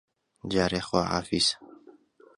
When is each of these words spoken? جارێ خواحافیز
جارێ 0.51 0.81
خواحافیز 0.87 1.47